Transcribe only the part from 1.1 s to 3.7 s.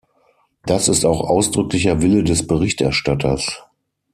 ausdrücklicher Wille des Berichterstatters.